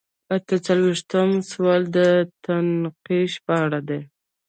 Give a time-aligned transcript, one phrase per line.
[0.35, 1.97] اته څلویښتم سوال د
[2.45, 4.01] تفتیش په اړه دی.